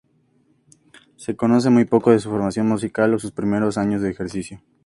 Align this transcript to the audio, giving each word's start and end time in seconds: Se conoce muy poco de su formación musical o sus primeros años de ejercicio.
Se 1.15 1.35
conoce 1.35 1.69
muy 1.69 1.85
poco 1.85 2.09
de 2.09 2.17
su 2.17 2.31
formación 2.31 2.67
musical 2.67 3.13
o 3.13 3.19
sus 3.19 3.31
primeros 3.31 3.77
años 3.77 4.01
de 4.01 4.09
ejercicio. 4.09 4.59